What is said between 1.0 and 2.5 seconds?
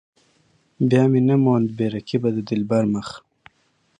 مې نه موند بې رقيبه د